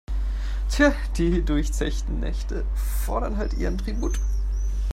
Tja, 0.67 0.95
die 1.17 1.45
durchzechten 1.45 2.19
Nächte 2.19 2.65
fordern 2.75 3.37
halt 3.37 3.53
ihren 3.53 3.77
Tribut. 3.77 4.17